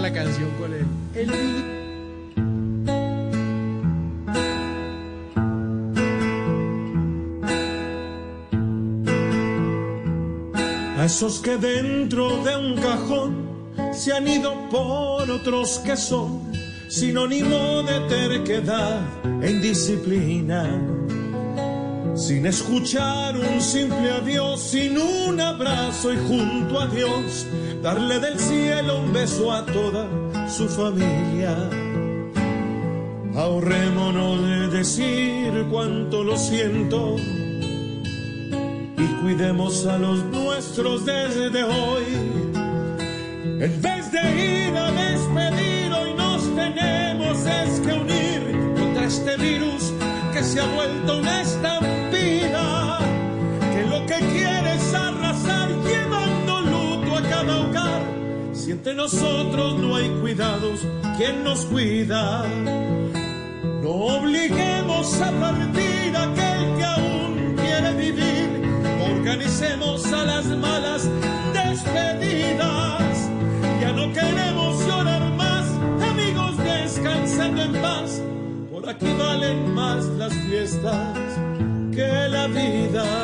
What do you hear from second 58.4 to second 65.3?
Si entre nosotros no hay cuidados, ¿quién nos cuida? No obliguemos a